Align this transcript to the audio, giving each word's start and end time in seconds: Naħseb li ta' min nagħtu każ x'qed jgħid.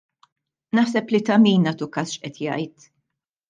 Naħseb 0.79 1.13
li 1.15 1.21
ta' 1.29 1.37
min 1.45 1.69
nagħtu 1.69 1.91
każ 1.99 2.17
x'qed 2.17 2.43
jgħid. 2.51 2.93